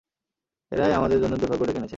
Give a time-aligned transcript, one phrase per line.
[0.71, 1.89] এরাই আমাদের জন্য দুর্ভাগ্য ডেকে এনেছে!